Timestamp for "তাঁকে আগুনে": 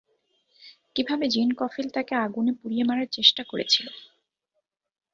1.95-2.51